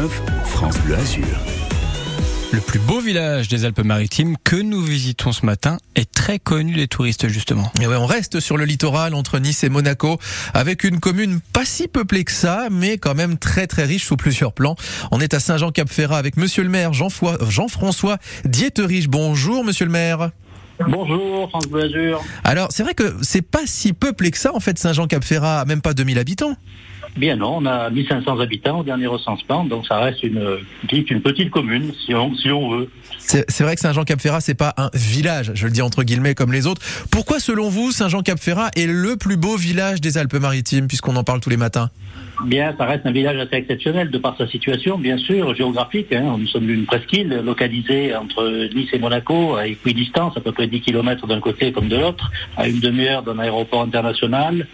[0.00, 1.26] 9, France Bleu Azur.
[2.52, 6.88] Le plus beau village des Alpes-Maritimes que nous visitons ce matin est très connu des
[6.88, 7.70] touristes justement.
[7.82, 10.18] Et ouais, on reste sur le littoral entre Nice et Monaco
[10.54, 14.16] avec une commune pas si peuplée que ça, mais quand même très très riche sous
[14.16, 14.74] plusieurs plans.
[15.10, 19.10] On est à Saint-Jean-Cap-Ferrat avec monsieur le maire Jean-François Dieterich.
[19.10, 20.30] Bonjour monsieur le maire.
[20.88, 22.22] Bonjour, France Bleu Azur.
[22.42, 25.92] Alors, c'est vrai que c'est pas si peuplé que ça, en fait, Saint-Jean-Cap-Ferrat, même pas
[25.92, 26.56] 2000 habitants.
[27.16, 30.58] Bien non, on a 1500 habitants au dernier recensement, donc ça reste une,
[30.92, 32.88] une petite commune, si on, si on veut.
[33.18, 36.66] C'est vrai que Saint-Jean-Cap-Ferrat, c'est pas un village, je le dis entre guillemets comme les
[36.66, 36.82] autres.
[37.10, 41.50] Pourquoi, selon vous, Saint-Jean-Cap-Ferrat est le plus beau village des Alpes-Maritimes, puisqu'on en parle tous
[41.50, 41.90] les matins?
[42.44, 46.12] Bien, ça reste un village assez exceptionnel de par sa situation, bien sûr, géographique.
[46.12, 46.36] Hein.
[46.38, 50.80] Nous sommes une presqu'île localisée entre Nice et Monaco, à équidistance, à peu près 10
[50.80, 54.66] km d'un côté comme de l'autre, à une demi-heure d'un aéroport international.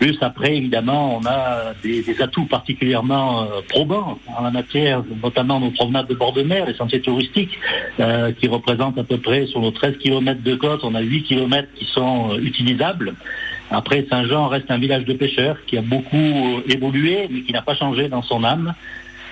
[0.00, 5.70] Plus après, évidemment, on a des, atouts particulièrement euh, probants en la matière, notamment nos
[5.72, 7.58] promenades de bord de mer, les sentiers touristiques,
[8.00, 11.24] euh, qui représentent à peu près sur nos 13 km de côte, on a 8
[11.24, 13.12] km qui sont euh, utilisables.
[13.70, 17.74] Après, Saint-Jean reste un village de pêcheurs qui a beaucoup évolué, mais qui n'a pas
[17.74, 18.72] changé dans son âme.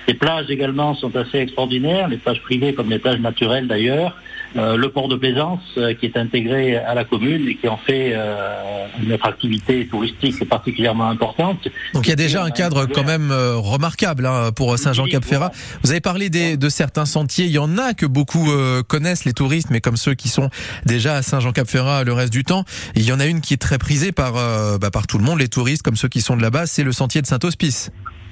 [0.09, 4.15] Les plages également sont assez extraordinaires, les plages privées comme les plages naturelles d'ailleurs.
[4.55, 7.77] Euh, le port de plaisance euh, qui est intégré à la commune et qui en
[7.77, 11.67] fait euh, une activité touristique particulièrement importante.
[11.93, 15.51] Donc il y a déjà un cadre quand même remarquable hein, pour Saint-Jean-Cap-Ferrat.
[15.83, 18.49] Vous avez parlé des, de certains sentiers, il y en a que beaucoup
[18.87, 20.49] connaissent les touristes, mais comme ceux qui sont
[20.83, 22.63] déjà à Saint-Jean-Cap-Ferrat le reste du temps,
[22.95, 25.37] il y en a une qui est très prisée par, bah, par tout le monde,
[25.37, 27.91] les touristes comme ceux qui sont de là-bas, c'est le sentier de Saint-Hospice.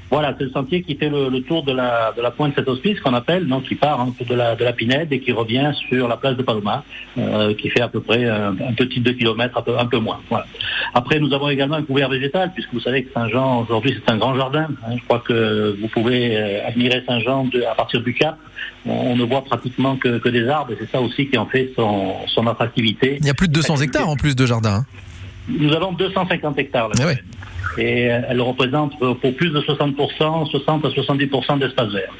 [0.10, 2.70] Voilà, c'est le sentier qui fait le, tour de la, de la pointe de cet
[2.70, 5.72] hospice qu'on appelle, donc qui part hein, de, la, de la Pinède et qui revient
[5.90, 6.84] sur la place de Paloma,
[7.18, 10.20] euh, qui fait à peu près un, petit 2 km, un peu, un peu moins.
[10.30, 10.46] Voilà.
[10.94, 14.18] Après, nous avons également un couvert végétal, puisque vous savez que Saint-Jean, aujourd'hui, c'est un
[14.18, 14.68] grand jardin.
[14.86, 14.96] Hein.
[14.98, 18.38] Je crois que vous pouvez euh, admirer Saint-Jean à partir du Cap.
[18.86, 21.74] On, ne voit pratiquement que, que des arbres, et c'est ça aussi qui en fait
[21.76, 23.18] son, son attractivité.
[23.20, 24.76] Il y a plus de 200 hectares en plus de jardin.
[24.76, 24.86] Hein.
[25.48, 26.90] Nous avons 250 hectares.
[26.90, 27.18] Là eh
[27.78, 32.12] et elle représente pour plus de 60%, 60 à 70% d'espace vert.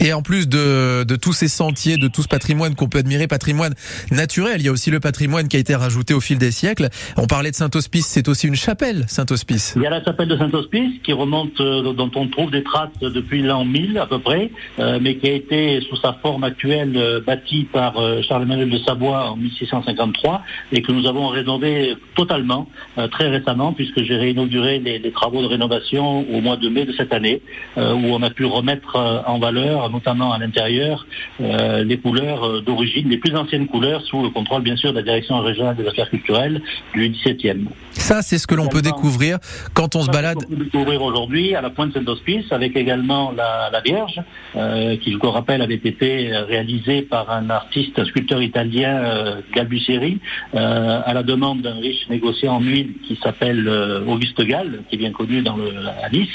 [0.00, 3.74] Et en plus de, tous ces sentiers, de tout ce patrimoine qu'on peut admirer, patrimoine
[4.10, 6.88] naturel, il y a aussi le patrimoine qui a été rajouté au fil des siècles.
[7.16, 9.72] On parlait de Saint-Hospice, c'est aussi une chapelle, Saint-Hospice.
[9.76, 12.90] Il y a la chapelle de Saint-Hospice qui remonte, euh, dont on trouve des traces
[13.00, 16.92] depuis l'an 1000 à peu près, euh, mais qui a été sous sa forme actuelle
[16.96, 17.94] euh, bâtie par
[18.28, 20.42] Charles-Emmanuel de Savoie en 1653
[20.72, 22.68] et que nous avons rénové totalement
[23.10, 26.92] très récemment puisque j'ai réinauguré les, les, travaux de rénovation au mois de mai de
[26.92, 27.40] cette année
[27.76, 31.06] où on a pu remettre en valeur notamment à l'intérieur,
[31.40, 34.96] euh, les couleurs euh, d'origine, les plus anciennes couleurs, sous le contrôle bien sûr de
[34.96, 36.60] la Direction régionale des affaires culturelles
[36.94, 37.66] du 17e.
[37.92, 39.38] Ça, c'est ce que l'on peut découvrir
[39.74, 40.38] quand on se balade.
[40.46, 44.20] On peut découvrir aujourd'hui à la pointe Saint-Hospice, avec également la, Vierge,
[44.56, 50.18] euh, qui, je vous rappelle, avait été réalisée par un artiste, sculpteur italien, euh, Galbusseri,
[50.54, 53.68] à la demande d'un riche négociant en huile qui s'appelle
[54.06, 55.72] Auguste Gall, qui est bien connu dans le,
[56.02, 56.28] à Nice,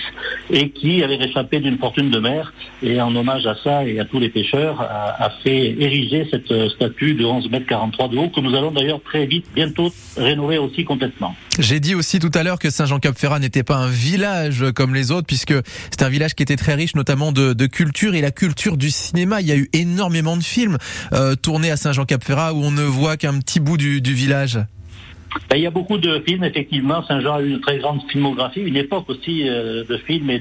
[0.49, 2.53] et qui avait réchappé d'une fortune de mer,
[2.83, 6.69] et en hommage à ça et à tous les pêcheurs, a, fait ériger cette euh,
[6.69, 10.57] statue de 11 mètres 43 de haut, que nous allons d'ailleurs très vite, bientôt, rénover
[10.57, 11.35] aussi complètement.
[11.59, 15.27] J'ai dit aussi tout à l'heure que Saint-Jean-Cap-Ferrat n'était pas un village comme les autres,
[15.27, 15.53] puisque
[15.91, 19.41] c'est un village qui était très riche, notamment de, culture et la culture du cinéma.
[19.41, 20.77] Il y a eu énormément de films
[21.13, 24.59] euh, tournés à Saint-Jean-Cap-Ferrat où on ne voit qu'un petit bout du village.
[25.49, 27.05] Ben, il y a beaucoup de films, effectivement.
[27.07, 30.39] Saint-Jean a eu une très grande filmographie, une époque aussi euh, de films et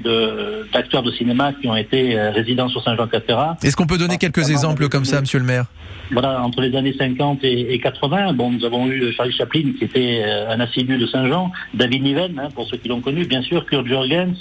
[0.72, 3.56] d'acteurs de, cinéma qui ont été euh, résidents sur Saint-Jean-Cap-Ferrat.
[3.62, 5.66] Est-ce qu'on peut donner quelques exemples comme ça, monsieur le maire?
[6.12, 10.22] Voilà, entre les années 50 et, 80, bon, nous avons eu Charlie Chaplin, qui était
[10.24, 13.64] euh, un assidu de Saint-Jean, David Niven, hein, pour ceux qui l'ont connu, bien sûr,
[13.66, 14.34] Kurt Jurgens,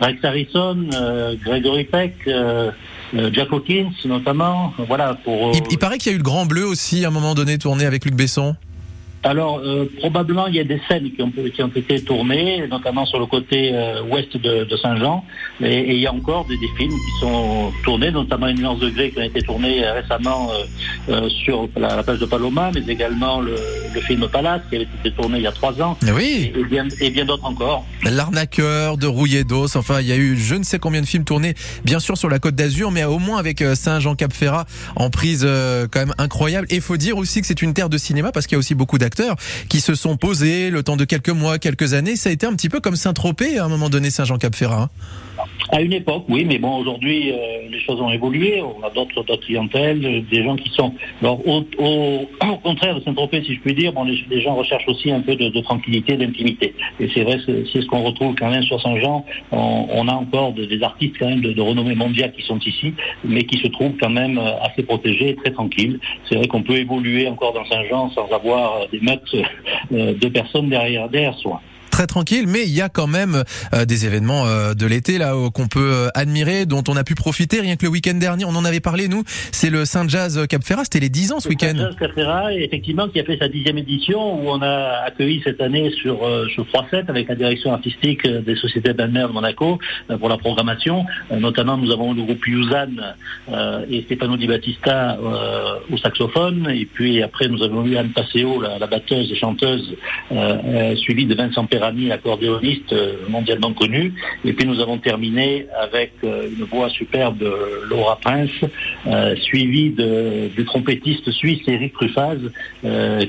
[0.00, 0.78] Rex Harrison,
[1.44, 2.14] Gregory Peck,
[3.32, 4.72] Jack Hawkins, notamment.
[4.86, 7.12] Voilà, pour, il, il paraît qu'il y a eu le Grand Bleu aussi, à un
[7.12, 8.54] moment donné, tourné avec Luc Besson.
[9.22, 13.04] Alors, euh, probablement, il y a des scènes qui ont, qui ont été tournées, notamment
[13.04, 15.24] sur le côté euh, ouest de, de Saint-Jean.
[15.60, 18.88] Et, il y a encore des, des, films qui sont tournés, notamment Une nuance de
[18.88, 20.50] gré qui a été tourné euh, récemment
[21.44, 23.56] sur la, la, plage de Paloma, mais également le,
[23.94, 25.98] le, film Palace qui avait été tourné il y a trois ans.
[26.14, 26.52] Oui.
[26.54, 27.84] Et, bien, et bien d'autres encore.
[28.04, 29.76] L'arnaqueur de Rouillé d'os.
[29.76, 32.30] Enfin, il y a eu je ne sais combien de films tournés, bien sûr sur
[32.30, 34.64] la Côte d'Azur, mais au moins avec Saint-Jean-Cap-Ferrat
[34.96, 35.46] en prise
[35.90, 36.66] quand même incroyable.
[36.70, 38.60] Et il faut dire aussi que c'est une terre de cinéma parce qu'il y a
[38.60, 39.09] aussi beaucoup d'acteurs
[39.68, 42.16] qui se sont posés le temps de quelques mois, quelques années.
[42.16, 44.90] Ça a été un petit peu comme Saint-Tropez à un moment donné, Saint-Jean-Cap-Ferrat.
[45.72, 48.62] À une époque, oui, mais bon, aujourd'hui, euh, les choses ont évolué.
[48.62, 50.92] On a d'autres clientèles, des gens qui sont.
[51.20, 51.62] Alors, au,
[52.62, 55.60] contraire de Saint-Tropez, si je puis dire, bon, les, gens recherchent aussi un peu de,
[55.60, 56.74] tranquillité, d'intimité.
[56.98, 59.24] Et c'est vrai, c'est ce qu'on retrouve quand même sur Saint-Jean.
[59.52, 63.44] On, a encore de- des artistes quand même de, renommée mondiale qui sont ici, mais
[63.44, 66.00] qui se trouvent quand même euh, assez protégés très tranquilles.
[66.28, 69.34] C'est vrai qu'on peut évoluer encore dans Saint-Jean sans avoir euh, des meutes
[69.92, 71.60] euh, de personnes derrière, derrière soi.
[72.00, 73.44] Très tranquille, mais il y a quand même
[73.74, 77.14] euh, des événements euh, de l'été là euh, qu'on peut admirer, dont on a pu
[77.14, 77.60] profiter.
[77.60, 79.22] Rien que le week-end dernier, on en avait parlé nous.
[79.52, 80.84] C'est le Saint Jazz Cap Ferrat.
[80.84, 81.74] C'était les 10 ans ce week-end.
[81.76, 85.90] Jazz Cafera, effectivement, qui a fait sa dixième édition, où on a accueilli cette année
[85.90, 86.20] sur,
[86.54, 89.78] sur 3-7 avec la direction artistique des sociétés Benmer de Monaco
[90.18, 91.04] pour la programmation.
[91.30, 93.14] Notamment, nous avons le groupe Yuzan
[93.90, 95.18] et Stefano Di Battista
[95.92, 96.66] au saxophone.
[96.70, 99.94] Et puis après, nous avons eu Anne Passeo, la, la batteuse et chanteuse,
[100.96, 104.14] suivie de Vincent Perrani, accordéoniste euh, mondialement connu.
[104.44, 107.52] Et puis nous avons terminé avec euh, une voix superbe de
[107.88, 108.50] Laura Prince,
[109.06, 112.38] euh, suivie du trompettiste suisse Eric Truffaz,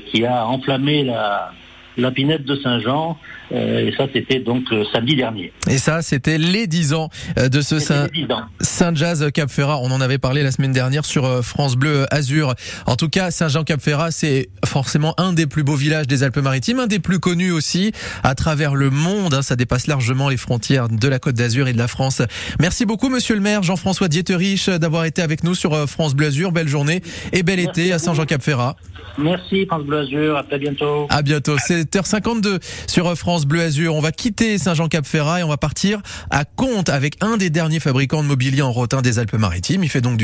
[0.06, 1.52] qui a enflammé la,
[1.96, 3.18] la pinette de Saint-Jean.
[3.52, 5.52] Euh, et ça, c'était donc euh, samedi dernier.
[5.68, 8.42] Et ça, c'était les 10 ans euh, de ce Saint, les 10 ans.
[8.60, 9.78] Saint Jazz Cap Ferrat.
[9.82, 12.54] On en avait parlé la semaine dernière sur euh, France Bleu Azur.
[12.86, 16.78] En tout cas, Saint-Jean Cap Ferrat, c'est forcément un des plus beaux villages des Alpes-Maritimes,
[16.80, 17.92] un des plus connus aussi
[18.22, 19.34] à travers le monde.
[19.34, 19.42] hein.
[19.42, 22.22] ça dépasse largement les frontières de la Côte d'Azur et de la France.
[22.58, 26.28] Merci beaucoup, Monsieur le maire Jean-François Dieterich, d'avoir été avec nous sur euh, France Bleu
[26.28, 26.52] Azur.
[26.52, 27.02] Belle journée
[27.32, 27.98] et bel Merci été à.
[27.98, 28.76] Saint-Jean Cap Ferrat.
[29.18, 30.36] Merci, France Bleu Azur.
[30.38, 31.06] À très bientôt.
[31.10, 31.56] À bientôt.
[31.82, 33.94] 7h52 sur France Bleu Azur.
[33.94, 36.00] On va quitter Saint-Jean-Cap-Ferrat et on va partir
[36.30, 39.84] à Comte avec un des derniers fabricants de mobilier en rotin des Alpes-Maritimes.
[39.84, 40.16] Il fait donc